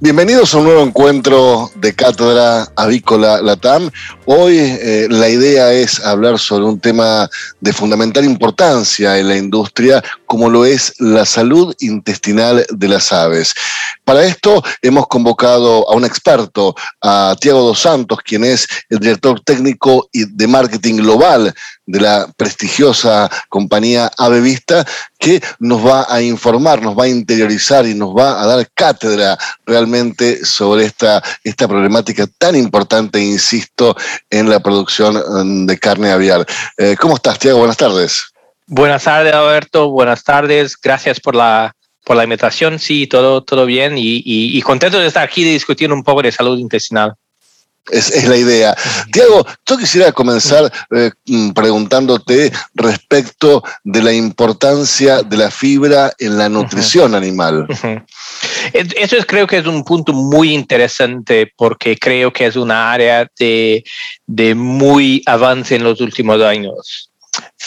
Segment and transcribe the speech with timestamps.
[0.00, 3.90] Bienvenidos a un nuevo encuentro de Cátedra Avícola Latam.
[4.26, 7.28] Hoy eh, la idea es hablar sobre un tema
[7.60, 13.54] de fundamental importancia en la industria, como lo es la salud intestinal de las aves.
[14.04, 19.40] Para esto hemos convocado a un experto, a Tiago Dos Santos, quien es el director
[19.40, 21.52] técnico de marketing global
[21.88, 24.84] de la prestigiosa compañía Ave Vista,
[25.18, 29.38] que nos va a informar, nos va a interiorizar y nos va a dar cátedra
[29.64, 33.96] realmente sobre esta, esta problemática tan importante, insisto,
[34.28, 36.46] en la producción mm, de carne aviar.
[36.76, 37.60] Eh, ¿Cómo estás, Tiago?
[37.60, 38.22] Buenas tardes.
[38.66, 39.88] Buenas tardes, Alberto.
[39.88, 40.76] Buenas tardes.
[40.78, 41.72] Gracias por la,
[42.04, 42.78] por la invitación.
[42.78, 46.32] Sí, todo, todo bien y, y contento de estar aquí y discutir un poco de
[46.32, 47.14] salud intestinal.
[47.90, 48.76] Es, la idea.
[49.12, 56.36] Tiago, yo quisiera comenzar eh, mm, preguntándote respecto de la importancia de la fibra en
[56.36, 57.66] la nutrición animal.
[58.72, 63.26] Eso es, creo que es un punto muy interesante porque creo que es una área
[63.38, 63.84] de,
[64.26, 67.10] de muy avance en los últimos años.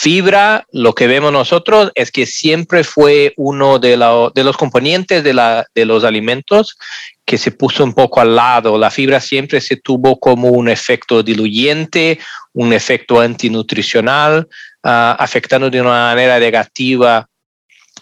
[0.02, 6.02] Fibra, lo que vemos nosotros es que siempre fue uno de, los componentes de, los
[6.02, 6.76] alimentos
[7.24, 8.76] que se puso un poco al lado.
[8.76, 12.18] La fibra siempre se tuvo como un efecto diluyente,
[12.52, 14.48] un efecto antinutricional,
[14.82, 17.28] uh, afectando de una manera negativa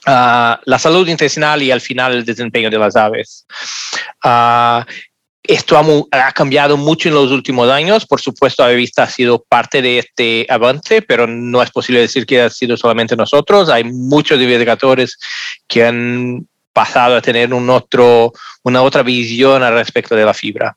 [0.07, 3.45] uh, la salud intestinal y al final el desempeño de las aves.
[4.25, 4.85] Uh,
[5.43, 8.07] esto ha, ha, cambiado mucho en los últimos años.
[8.07, 12.43] Por supuesto, Avevista ha sido parte de este avance, pero no es posible decir que
[12.43, 13.69] ha sido solamente nosotros.
[13.69, 15.19] Hay muchos investigadores
[15.67, 20.77] que han pasado a tener un otro, una otra visión al respecto de la fibra.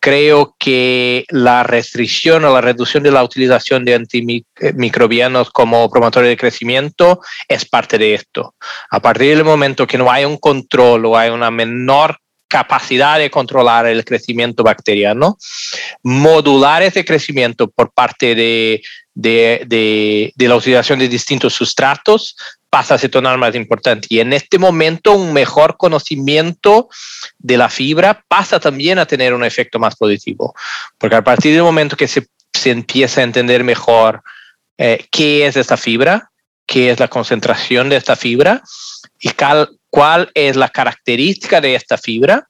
[0.00, 6.36] Creo que la restricción o la reducción de la utilización de antimicrobianos como promotores de
[6.36, 8.54] crecimiento es parte de esto.
[8.90, 12.18] A partir del momento que no hay un control o hay una menor
[12.52, 15.38] capacidad de controlar el crecimiento bacteriano,
[16.02, 18.82] modular ese crecimiento por parte de,
[19.14, 22.36] de, la utilización de distintos sustratos
[22.68, 24.06] pasa a ser tornar más importante.
[24.10, 26.90] Y en este momento un mejor conocimiento
[27.38, 30.54] de la fibra pasa también a tener un efecto más positivo,
[30.98, 34.22] porque a partir del momento que se, se empieza a entender mejor
[34.76, 36.30] eh, qué es esta fibra,
[36.66, 38.62] qué es la concentración de esta fibra
[39.22, 42.48] y cal, cuál es la característica de esta fibra,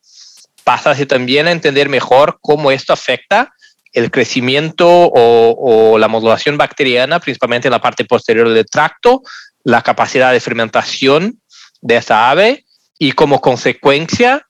[0.64, 3.52] pasa a también a entender mejor cómo esto afecta
[3.92, 9.20] el crecimiento o, o, la modulación bacteriana, principalmente en la parte posterior del tracto,
[9.64, 11.40] la capacidad de fermentación
[11.82, 12.64] de esa ave
[12.98, 14.48] y como consecuencia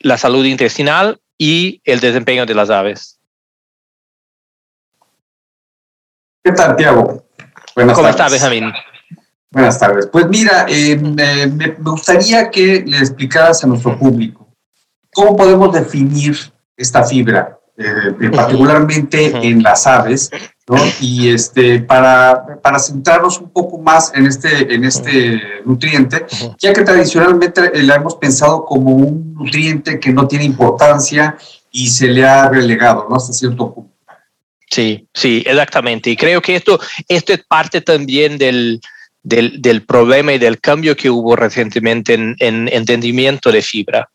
[0.00, 3.20] la salud intestinal y el desempeño de las aves.
[6.42, 7.24] ¿Qué tal, Tiago?
[7.74, 8.72] ¿Cómo estás, Benjamín?
[9.50, 10.06] Buenas tardes.
[10.06, 14.46] Pues mira, eh, me gustaría que le explicaras a nuestro público
[15.16, 16.36] cómo podemos definir
[16.76, 20.30] esta fibra, eh, particularmente en las aves,
[21.00, 26.26] y este, para, para centrarnos un poco más en este, en este nutriente,
[26.58, 31.36] ya que tradicionalmente la hemos pensado como un nutriente que no tiene importancia
[31.70, 33.16] y se le ha relegado, ¿no?
[33.16, 33.92] Hasta cierto punto.
[34.70, 36.10] Sí, sí, exactamente.
[36.10, 36.78] Y creo que esto,
[37.08, 38.80] esto es parte también del,
[39.26, 44.08] del, problema y del cambio que hubo recientemente en, en entendimiento de fibra.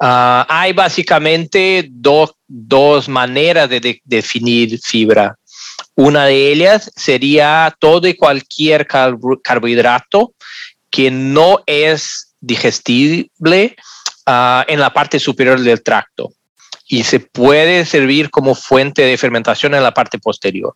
[0.00, 5.36] Uh, hay básicamente dos, dos maneras de, de, definir fibra.
[5.94, 10.34] Una de ellas sería todo y cualquier carbohidrato
[10.90, 13.76] que no es digestible
[14.26, 16.30] uh, en la parte superior del tracto
[16.86, 20.74] y se puede servir como fuente de fermentación en la parte posterior.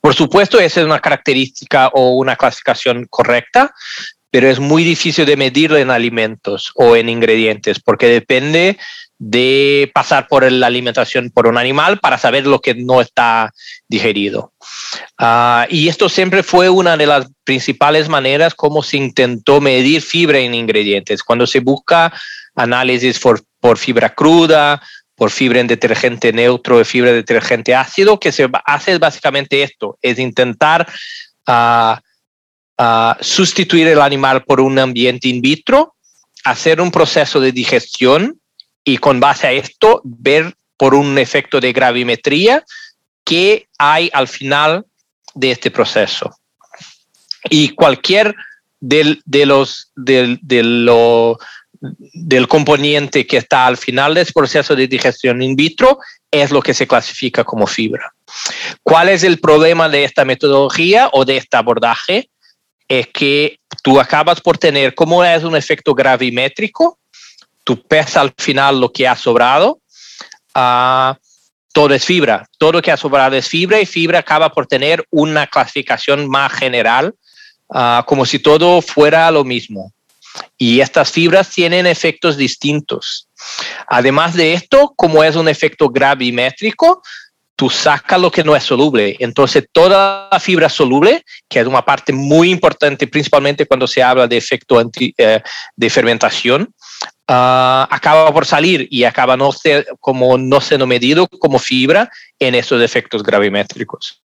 [0.00, 3.74] Por supuesto, esa es una característica o una clasificación correcta,
[4.30, 8.78] pero es muy difícil de medirlo en alimentos o en ingredientes porque depende
[9.18, 13.52] de pasar por la alimentación por un animal para saber lo que no está
[13.88, 14.52] digerido.
[15.20, 20.40] Uh, y esto siempre fue una de las principales maneras como se intentó medir fibra
[20.40, 21.22] en ingredientes.
[21.22, 22.12] Cuando se busca
[22.56, 24.82] análisis por fibra cruda,
[25.14, 29.98] por fibra en detergente neutro, de fibra de detergente ácido, que se hace básicamente esto,
[30.02, 30.88] es intentar
[31.46, 31.96] uh,
[32.78, 35.94] ah, sustituir el animal por un ambiente in vitro,
[36.44, 38.40] hacer un proceso de digestión
[38.82, 42.64] y con base a esto ver por un efecto de gravimetría
[43.24, 44.84] qué hay al final
[45.34, 46.36] de este proceso.
[47.48, 48.34] Y cualquier
[48.80, 50.38] del, de los, del,
[50.84, 51.38] lo,
[51.98, 55.98] del componente que está al final del proceso de digestión in vitro
[56.30, 58.12] es lo que se clasifica como fibra.
[58.82, 62.30] ¿Cuál es el problema de esta metodología o de este abordaje?
[62.88, 66.98] Es que tú acabas por tener, como es un efecto gravimétrico,
[67.62, 69.80] tú pesas al final lo que ha sobrado,
[70.54, 71.14] uh,
[71.72, 75.04] todo es fibra, todo lo que ha sobrado es fibra y fibra acaba por tener
[75.10, 77.14] una clasificación más general,
[77.68, 79.93] uh, como si todo fuera lo mismo.
[80.56, 83.28] Y estas fibras tienen efectos distintos.
[83.86, 87.02] Además de esto, como es un efecto gravimétrico,
[87.56, 89.16] tú sacas lo que no es soluble.
[89.20, 94.26] Entonces, toda la fibra soluble, que es una parte muy importante, principalmente cuando se habla
[94.26, 94.80] de efecto
[95.16, 95.42] eh,
[95.76, 96.74] de fermentación,
[97.28, 102.54] ah, acaba por salir y acaba no ser, como no siendo medido como fibra en
[102.54, 104.20] esos efectos gravimétricos.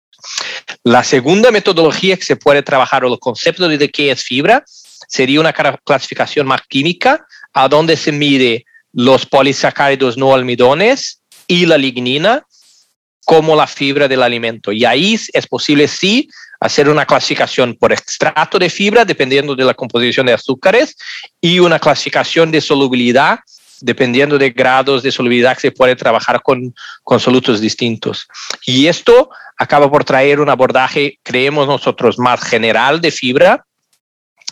[0.83, 4.63] La segunda metodología que se puede trabajar o el concepto de qué es fibra
[5.07, 11.77] sería una clasificación más química, a donde se mide los polisacáridos no almidones y la
[11.77, 12.45] lignina
[13.25, 14.71] como la fibra del alimento.
[14.71, 19.73] Y ahí es posible, sí, hacer una clasificación por extracto de fibra, dependiendo de la
[19.73, 20.95] composición de azúcares,
[21.41, 23.39] y una clasificación de solubilidad,
[23.81, 26.73] dependiendo de grados de solubilidad que se puede trabajar con,
[27.03, 28.27] con solutos distintos.
[28.65, 33.65] Y esto acaba por traer un abordaje, creemos nosotros, más general de fibra,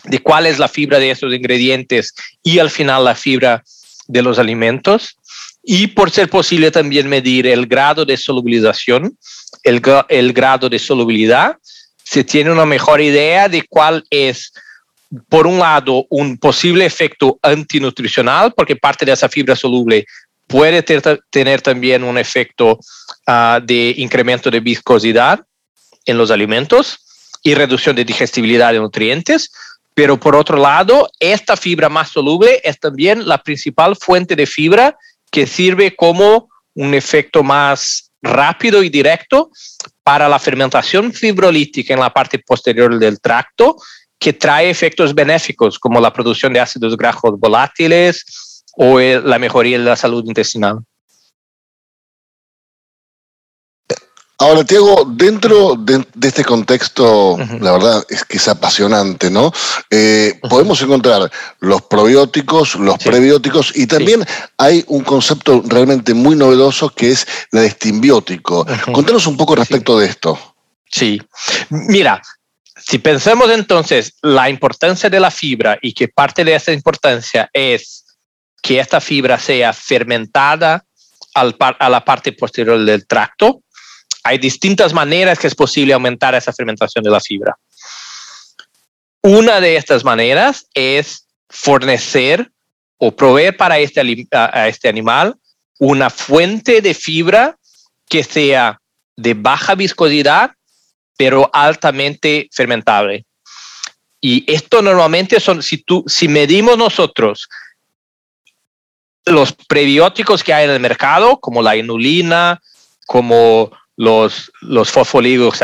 [0.06, 3.62] de cuál es la fibra de esos ingredientes y al final la fibra
[4.06, 5.16] de los alimentos.
[5.62, 9.16] Y por ser posible también medir el grado de solubilización,
[9.64, 11.56] el, grado de solubilidad,
[12.04, 14.52] se tiene una mejor idea de cuál es,
[15.28, 20.06] por un lado, un posible efecto antinutricional, porque parte de esa fibra soluble
[20.46, 22.78] puede tener también un efecto
[23.26, 25.40] ah, de incremento de viscosidad
[26.04, 27.00] en los alimentos
[27.42, 29.50] y reducción de digestibilidad de nutrientes,
[29.96, 34.94] pero por otro lado, esta fibra más soluble es también la principal fuente de fibra
[35.30, 39.50] que sirve como un efecto más rápido y directo
[40.02, 43.76] para la fermentación fibrolítica en la parte posterior del tracto,
[44.18, 49.84] que trae efectos benéficos como la producción de ácidos grasos volátiles o la mejoría de
[49.84, 50.80] la salud intestinal.
[54.38, 59.50] Ahora, Tiago, dentro de, este contexto, la verdad es que es apasionante, ¿no?
[59.90, 61.30] Eh, podemos encontrar
[61.60, 64.26] los probióticos, los prebióticos y también
[64.58, 68.66] hay un concepto realmente muy novedoso que es la de estimbiótico.
[68.92, 70.38] Contanos un poco respecto de esto.
[70.90, 71.20] Sí,
[71.70, 72.20] mira,
[72.76, 78.04] si pensamos entonces la importancia de la fibra y que parte de esa importancia es
[78.60, 80.84] que esta fibra sea fermentada
[81.34, 83.62] a la parte posterior del tracto,
[84.26, 87.56] hay distintas maneras que es posible aumentar esa fermentación de la fibra.
[89.22, 92.50] Una de estas maneras es fornecer
[92.98, 94.00] o proveer para este,
[94.32, 95.36] a este animal
[95.78, 97.56] una fuente de fibra
[98.08, 98.80] que sea
[99.16, 100.50] de baja viscosidad,
[101.16, 103.24] pero altamente fermentable.
[104.20, 107.48] Y esto normalmente son, si, tú, si medimos nosotros
[109.24, 112.60] los prebióticos que hay en el mercado, como la inulina,
[113.06, 115.60] como los, los fosfolipídidos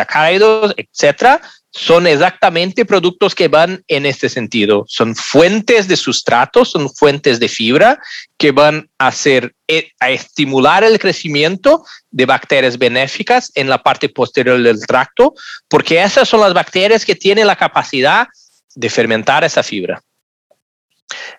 [0.76, 1.40] etcétera,
[1.74, 4.84] son exactamente productos que van en este sentido.
[4.88, 7.98] Son fuentes de sustrato, son fuentes de fibra
[8.36, 14.10] que van a hacer, eh, a estimular el crecimiento de bacterias benéficas en la parte
[14.10, 15.32] posterior del tracto,
[15.68, 18.26] porque esas son las bacterias que tienen la capacidad
[18.74, 20.02] de fermentar esa fibra.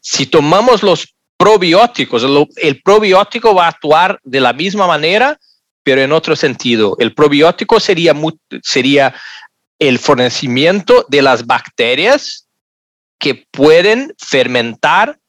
[0.02, 2.24] Si tomamos los probióticos,
[2.56, 5.38] el probiótico va a actuar de la misma manera
[5.84, 6.96] pero en otro sentido.
[7.00, 8.16] El probiótico sería,
[8.62, 9.14] sería
[9.80, 12.48] el fornecimiento de las bacterias
[13.20, 15.20] que pueden fermentar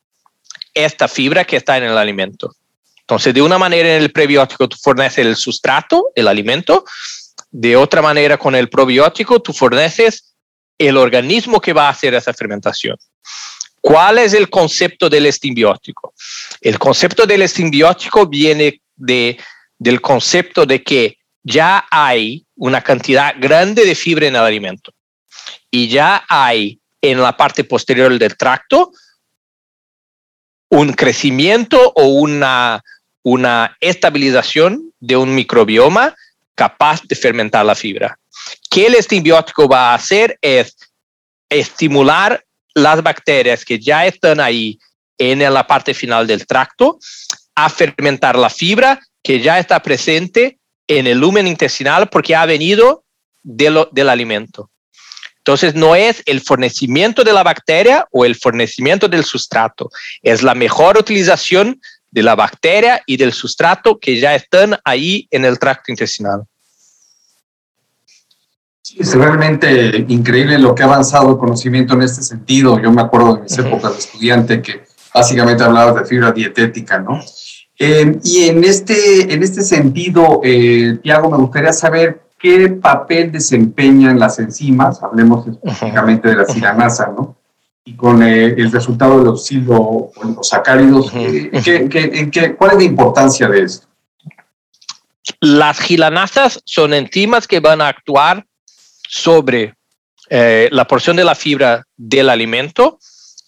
[0.73, 2.55] esta fibra que está en el alimento.
[3.01, 6.85] Entonces, de una manera en el prebiótico tú forneces el sustrato, el alimento,
[7.51, 10.35] de otra manera con el probiótico tú forneces
[10.79, 12.97] el organismo que va a hacer esa fermentación.
[13.81, 16.15] ¿Cuál es el concepto del estimbiótico?
[16.61, 19.39] El concepto del estimbiótico viene de
[19.85, 24.95] del concepto de que ya hay una cantidad grande de fibra en el alimento
[25.71, 28.93] y ya hay en la parte posterior del tracto
[30.71, 32.83] un crecimiento o una,
[33.23, 36.15] una estabilización de un microbioma
[36.55, 38.19] capaz de fermentar la fibra.
[38.71, 40.39] ¿Qué el estimbiótico va a hacer?
[40.41, 40.79] Es
[41.51, 42.43] estimular
[42.75, 44.79] las bacterias que ya están ahí
[45.19, 46.99] en la parte final del tracto
[47.55, 53.05] a fermentar la fibra que ya está presente en el lumen intestinal porque ha venido
[53.43, 54.71] del alimento.
[55.39, 59.91] Entonces, no es el fornecimiento de la bacteria o el fornecimiento del sustrato,
[60.23, 65.45] es la mejor utilización de la bacteria y del sustrato que ya están ahí en
[65.45, 66.45] el tracto intestinal.
[68.97, 72.81] es realmente increíble lo que ha avanzado el conocimiento en este sentido.
[72.81, 77.21] Yo me acuerdo de mis épocas de estudiante que básicamente hablaba de fibra dietética, ¿no?
[77.79, 84.19] Eh, y en este, en este sentido, eh, Tiago, me gustaría saber qué papel desempeñan
[84.19, 87.37] las enzimas, hablemos específicamente de la silanasa, ¿no?
[87.85, 93.87] Y con eh, el resultado de los silosacáridos, uh cuál es la importancia de esto?
[95.41, 98.47] Las gilanasas son enzimas que van a actuar
[99.09, 99.75] sobre
[100.31, 102.99] eh, la porción de la fibra del alimento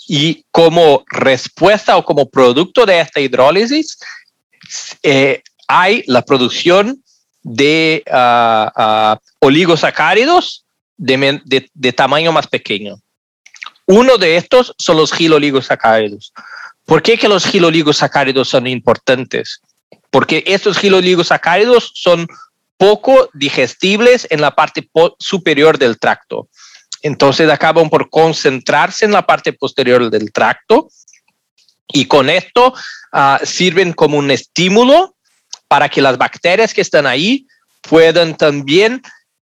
[0.07, 3.99] y como respuesta o como producto de esta hidrólisis
[5.03, 7.03] eh, hay la producción
[7.43, 10.65] de uh, oligosacáridos
[10.97, 12.97] de, tamaño más pequeño.
[13.87, 16.33] Uno de estos son los giloligosacáridos.
[16.85, 19.61] ¿Por qué que los giloligosacáridos son importantes?
[20.11, 22.27] Porque estos giloligosacáridos son
[22.77, 26.49] poco digestibles en la parte superior del tracto.
[27.03, 30.89] Entonces acaban por concentrarse en la parte posterior del tracto
[31.89, 32.75] y con esto
[33.13, 35.15] uh, sirven como un estímulo
[35.69, 37.47] para que las bacterias que están ahí
[37.83, 39.03] puedan también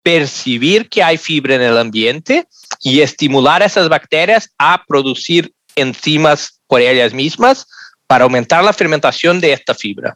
[0.03, 2.47] percibir que hay fibra en el ambiente
[2.81, 7.67] y estimular a esas bacterias a producir enzimas por ellas mismas
[8.07, 10.15] para aumentar la fermentación de esta fibra.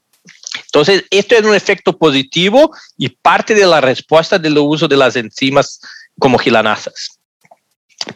[0.66, 5.16] Entonces, esto es un efecto positivo y parte de la respuesta del uso de las
[5.16, 5.80] enzimas
[6.20, 7.19] como gilanasas.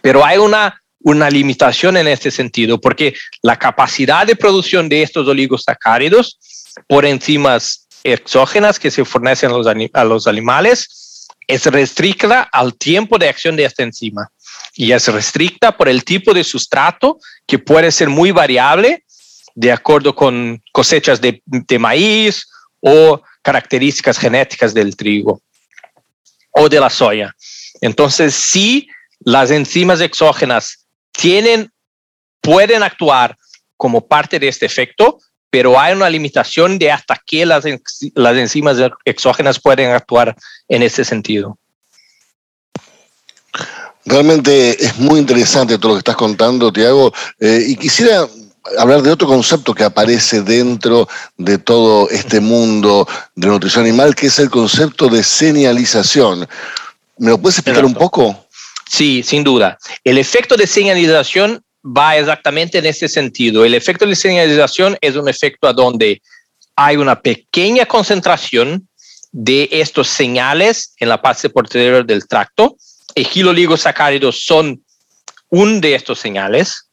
[0.01, 5.27] Pero hay una, una limitación en este sentido, porque la capacidad de producción de estos
[5.27, 6.39] oligosacáridos
[6.87, 13.17] por enzimas exógenas que se fornecen a los, a los animales es restricta al tiempo
[13.17, 14.29] de acción de esta enzima
[14.75, 19.03] y es restricta por el tipo de sustrato que puede ser muy variable
[19.55, 22.47] de acuerdo con cosechas de, de maíz
[22.79, 25.41] o características genéticas del trigo
[26.51, 27.35] o de la soya.
[27.81, 28.87] Entonces, si
[29.25, 31.71] las enzimas exógenas tienen,
[32.41, 33.37] pueden actuar
[33.77, 37.63] como parte de este efecto, pero hay una limitación de hasta qué las,
[38.15, 40.35] las enzimas exógenas pueden actuar
[40.67, 41.57] en ese sentido.
[44.05, 48.27] Realmente es muy interesante todo lo que estás contando, Tiago, eh, y quisiera
[48.77, 54.27] hablar de otro concepto que aparece dentro de todo este mundo de nutrición animal, que
[54.27, 56.47] es el concepto de señalización.
[57.17, 58.45] ¿Me lo puedes explicar un poco?
[58.93, 59.79] Sí, sin duda.
[60.03, 63.65] El efecto de señalización va exactamente en ese sentido.
[63.65, 66.21] El efecto de señalización es un efecto a donde
[66.75, 68.87] hay una pequeña concentración
[69.31, 72.77] de estos señales en la parte posterior del tracto.
[73.15, 74.83] Egiloligosacáridos son
[75.49, 76.87] un de estos señales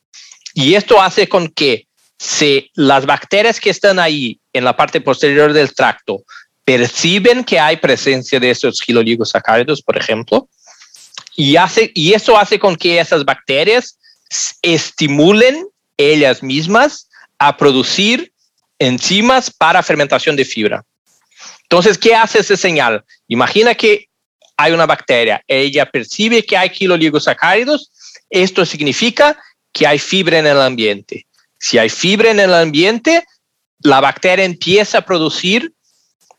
[0.55, 1.87] y esto hace con que
[2.19, 6.23] si las bacterias que están ahí en la parte posterior del tracto
[6.65, 10.49] perciben que hay presencia de estos giloligosacáridos, por ejemplo,
[11.37, 13.99] y, hace, y eso hace con que esas bacterias
[14.63, 17.09] estimulen ellas mismas
[17.39, 18.33] a producir
[18.79, 20.85] enzimas para fermentación de fibra.
[21.63, 23.05] Entonces, ¿qué hace esa señal?
[23.29, 24.09] Imagina que
[24.57, 27.91] hay una bacteria, ella percibe que hay kiloligosacáridos,
[28.29, 29.39] esto significa
[29.73, 31.27] que hay fibra en el ambiente.
[31.59, 33.25] Si hay fibra en el ambiente,
[33.79, 35.73] la bacteria empieza a producir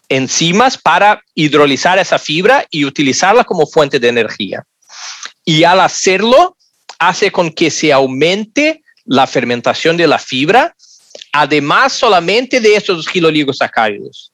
[0.10, 4.64] enzimas para hidrolizar esa fibra y utilizarla como fuente de energía.
[5.46, 6.58] Y al hacerlo,
[7.00, 10.76] hace con que se aumente la fermentación de la fibra,
[11.32, 14.32] además solamente de estos giloligosacáridos.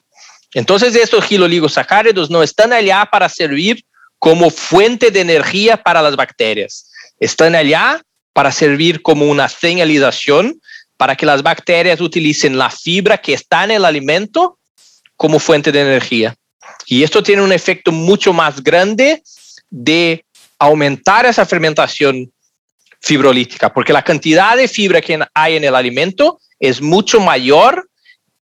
[0.53, 3.83] Entonces, estos giloligosacáridos no están allá para servir
[4.19, 6.89] como fuente de energía para las bacterias.
[7.19, 8.01] Están allá
[8.33, 10.59] para servir como una señalización
[10.97, 14.57] para que las bacterias utilicen la fibra que está en el alimento
[15.15, 16.35] como fuente de energía.
[16.85, 19.21] Y esto tiene un efecto mucho más grande
[19.69, 20.23] de
[20.59, 22.31] aumentar esa fermentación
[22.99, 27.87] fibrolítica, porque la cantidad de fibra que hay en el alimento es mucho mayor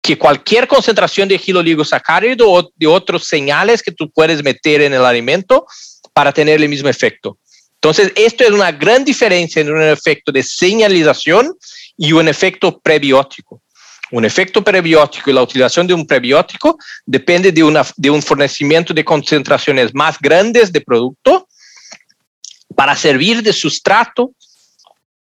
[0.02, 5.06] que cualquier concentración de giloligosacárido o de otros señales que tú puedes meter en el
[5.06, 5.66] alimento
[6.14, 7.38] para tener el mismo efecto.
[7.76, 11.54] Entonces, esto es una gran diferencia entre un efecto de señalización
[11.98, 13.62] y un efecto prebiótico.
[14.12, 18.94] Un efecto prebiótico y la utilización de un prebiótico depende de, una, de un fornecimiento
[18.94, 21.48] de concentraciones más grandes de producto
[22.76, 24.32] para servir de sustrato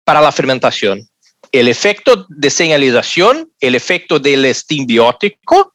[0.03, 1.07] para la fermentación.
[1.51, 5.73] El efecto de señalización, el efecto del estimbiótico,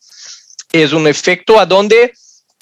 [0.72, 2.12] es un efecto a donde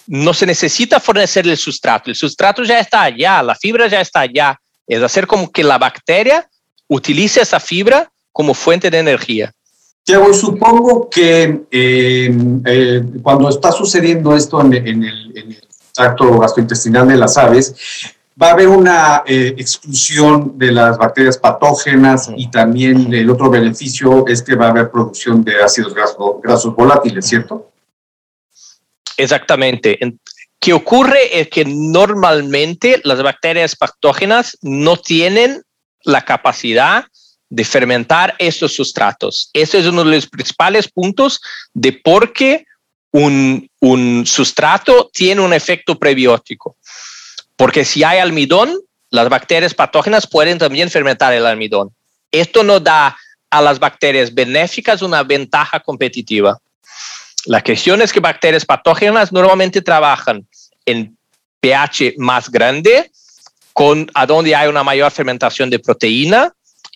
[0.06, 2.10] no se necesita fornecer el sustrato.
[2.10, 4.58] El sustrato ya está allá, la fibra ya está allá.
[4.86, 6.48] Es hacer como que la bacteria
[6.88, 9.52] utilice esa fibra como fuente de energía.
[10.02, 14.72] Tiago, supongo que eh, eh, cuando está sucediendo esto en,
[15.04, 15.60] el,
[15.92, 17.74] tracto gastrointestinal de las aves,
[18.40, 24.26] va a haber una eh, exclusión de las bacterias patógenas y también el otro beneficio
[24.28, 27.72] es que va a haber producción de ácidos grasos, volátiles, ¿cierto?
[29.16, 29.98] Exactamente.
[30.60, 35.62] ¿Qué ocurre es que normalmente las bacterias patógenas no tienen
[36.04, 37.04] la capacidad
[37.50, 39.50] de fermentar estos sustratos.
[39.54, 41.40] Ese es uno de los principales puntos
[41.72, 42.66] de por qué
[43.10, 46.76] un, un sustrato tiene un efecto prebiótico.
[47.58, 48.72] Porque si hay almidón,
[49.10, 51.90] las bacterias patógenas pueden también fermentar el almidón.
[52.30, 53.16] Esto no da
[53.50, 56.56] a las bacterias benéficas una ventaja competitiva.
[57.46, 60.46] La cuestión es que bacterias patógenas normalmente trabajan
[60.86, 61.16] en
[61.60, 63.10] pH más grande,
[63.72, 66.52] con a donde hay una mayor fermentación de proteína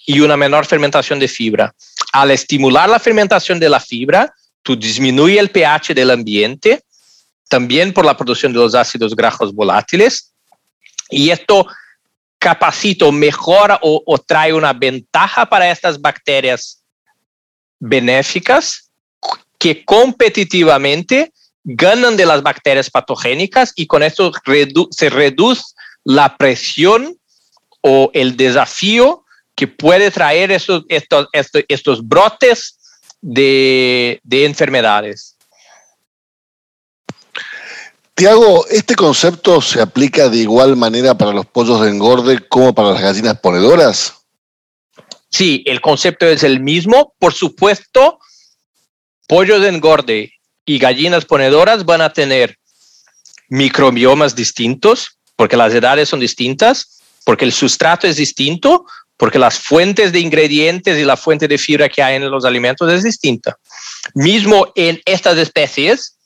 [0.07, 1.75] y una menor fermentación de fibra.
[2.13, 6.85] Al estimular la fermentación de la fibra, tú disminuyes el pH del ambiente,
[7.49, 10.32] también por la producción de los ácidos grasos volátiles,
[11.13, 11.67] y esto
[12.39, 16.83] capacita mejora o, trae una ventaja para estas bacterias
[17.79, 18.91] benéficas
[19.59, 24.33] que competitivamente ganan de las bacterias patogénicas y con esto
[24.91, 25.63] se reduce
[26.03, 27.17] la presión
[27.81, 31.29] o el desafío que puede traer estos, estos,
[31.69, 32.79] estos, brotes
[33.21, 35.32] de, de enfermedades.
[38.15, 42.91] Tiago, ¿este concepto se aplica de igual manera para los pollos de engorde como para
[42.91, 44.15] las gallinas ponedoras?
[45.31, 47.15] Sí, el concepto es el mismo.
[47.19, 48.19] Por supuesto,
[49.27, 50.33] pollos de engorde
[50.67, 52.59] y gallinas ponedoras van a tener
[53.49, 58.85] microbiomas distintos, porque las edades son distintas, porque el sustrato es distinto,
[59.17, 62.93] porque las fuentes de ingredientes y la fuente de fibra que hay en los alimentos
[62.93, 63.57] es distinta.
[64.15, 66.17] Mismo en estas especies,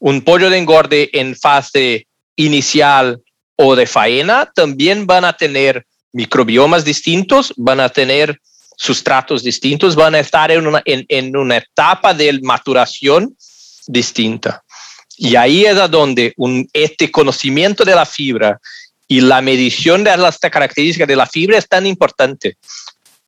[0.00, 3.20] un pollo de engorde en fase inicial
[3.56, 8.40] o de faena también van a tener microbiomas distintos, van a tener
[8.76, 13.36] sustratos distintos, van a estar en una, en, una etapa de maturación
[13.86, 14.64] distinta.
[15.18, 16.34] Y ahí es a donde
[16.72, 18.58] este conocimiento de la fibra
[19.06, 22.56] y la medición de las características de la fibra es tan importante,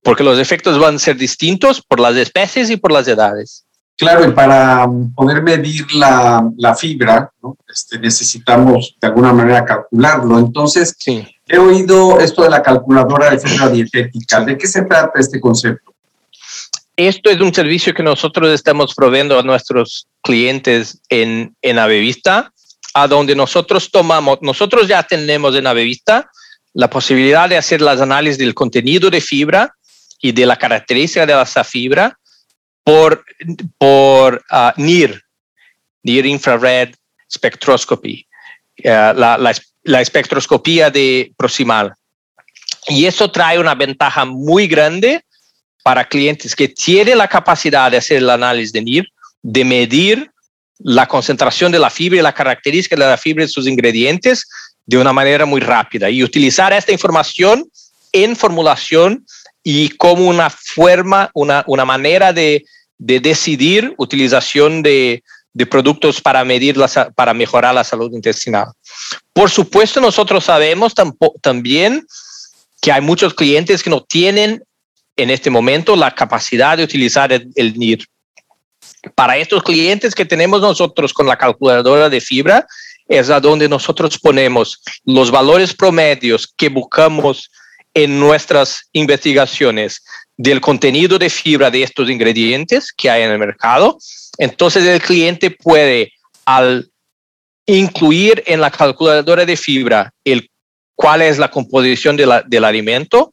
[0.03, 3.67] porque los efectos van a ser distintos por las especies y por las edades.
[3.97, 7.31] Claro, y para poder medir la, la fibra,
[7.69, 10.39] este, necesitamos de alguna manera calcularlo.
[10.39, 10.97] Entonces,
[11.47, 14.41] he oído esto de la calculadora de fibra dietética.
[14.41, 15.93] ¿De qué se trata este concepto?
[16.97, 22.53] Esto es un servicio que nosotros estamos proveyendo a nuestros clientes en, en Avevista
[22.95, 26.31] a donde nosotros tomamos, nosotros ya tenemos en Avevista
[26.75, 29.75] la posibilidad de hacer las análisis del contenido de fibra
[30.21, 32.19] y de la característica de esa fibra
[32.85, 33.25] por,
[33.79, 35.23] por uh, NIR,
[36.03, 36.95] Near Infrared
[37.31, 38.27] Spectroscopy,
[38.85, 41.95] uh, la, la, la, espectroscopía de proximal.
[42.89, 45.25] Y eso trae una ventaja muy grande
[45.83, 49.09] para clientes que tienen la capacidad de hacer el análisis de NIR,
[49.43, 50.31] de medir
[50.79, 54.49] la concentración de la fibra y la característica de la fibra y sus ingredientes
[54.85, 57.65] de una manera muy rápida y utilizar esta información
[58.13, 59.25] en formulación
[59.63, 62.65] y como una forma, una, una manera de,
[62.99, 65.23] de decidir utilización de,
[65.53, 66.77] de productos para medir
[67.15, 68.69] para mejorar la salud intestinal.
[69.33, 70.95] Por supuesto, nosotros sabemos
[71.41, 72.07] también
[72.81, 74.63] que hay muchos clientes que no tienen
[75.17, 78.07] en este momento la capacidad de utilizar el, el NIR
[79.15, 82.67] para estos clientes que tenemos nosotros con la calculadora de fibra,
[83.09, 87.51] es a donde nosotros ponemos los valores promedios que buscamos
[87.95, 90.03] en nuestras investigaciones
[90.37, 93.99] del contenido de fibra de estos ingredientes que hay en el mercado.
[94.39, 96.13] Entonces el cliente puede,
[96.45, 96.91] al
[97.67, 100.49] incluir en la calculadora de fibra el
[100.95, 103.33] cuál es la composición del alimento,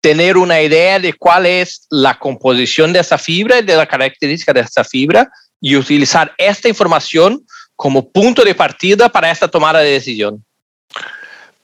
[0.00, 4.60] tener una idea de cuál es la composición de esa fibra de la característica de
[4.60, 7.42] esa fibra y utilizar esta información
[7.74, 10.44] como punto de partida para esta tomada de decisión.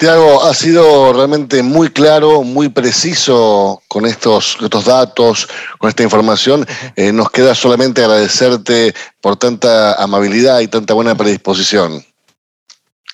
[0.00, 6.66] Tiago, ha sido realmente muy claro, muy preciso con estos, estos datos, con esta información.
[6.96, 12.02] Eh, nos queda solamente agradecerte por tanta amabilidad y tanta buena predisposición.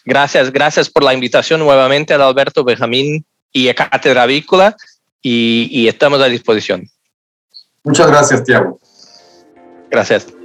[0.04, 4.76] Gracias, gracias por la invitación nuevamente a Alberto Benjamín y a Cátedra Avícola
[5.20, 6.88] y, y estamos a disposición.
[7.82, 8.78] Muchas gracias, Tiago.
[9.90, 10.35] Gracias.